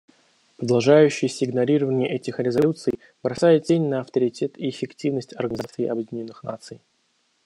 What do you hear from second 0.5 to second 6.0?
Продолжающееся игнорирование этих резолюций бросает тень на авторитет и эффективность Организации